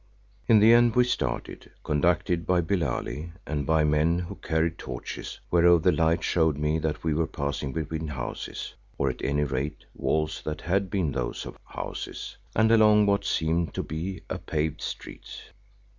[0.47, 5.83] In the end we started, conducted by Billali and by men who carried torches whereof
[5.83, 10.41] the light showed me that we were passing between houses, or at any rate walls
[10.43, 15.43] that had been those of houses, and along what seemed to be a paved street.